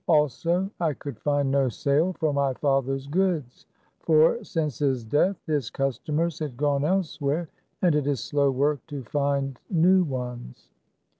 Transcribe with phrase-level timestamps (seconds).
[0.07, 3.67] Also, I could find no sale for my father's goods;
[3.99, 6.81] for since his death, his customers 132 THE CARAVAN.
[6.81, 7.49] had gone elsewhere,
[7.83, 10.69] and it is slow work to find new ones.